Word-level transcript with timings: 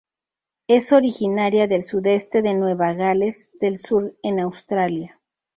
Es 0.65 0.93
originaria 0.93 1.67
del 1.67 1.83
sudeste 1.83 2.41
de 2.41 2.55
Nueva 2.55 2.93
Gales 2.93 3.53
del 3.59 3.77
Sur 3.77 4.17
en 4.23 4.39
Australia. 4.39 5.21